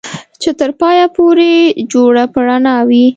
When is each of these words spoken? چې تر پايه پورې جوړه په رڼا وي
چې 0.41 0.49
تر 0.59 0.69
پايه 0.79 1.05
پورې 1.17 1.51
جوړه 1.91 2.23
په 2.33 2.39
رڼا 2.47 2.77
وي 2.89 3.05